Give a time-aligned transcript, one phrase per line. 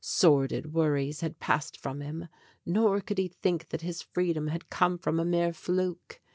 [0.03, 2.27] Sordid worries had passed from him;
[2.65, 6.19] nor could he think that his freedom had come from a mere fluke.